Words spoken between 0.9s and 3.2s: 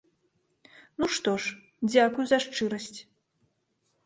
Ну што ж, дзякуй за шчырасць.